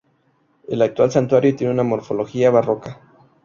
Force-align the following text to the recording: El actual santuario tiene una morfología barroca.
El 0.67 0.81
actual 0.81 1.11
santuario 1.11 1.55
tiene 1.55 1.73
una 1.73 1.83
morfología 1.83 2.49
barroca. 2.49 2.99